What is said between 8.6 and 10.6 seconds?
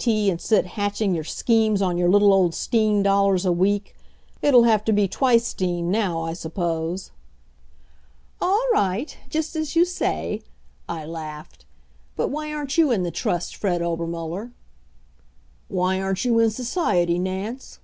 right, just as you say,"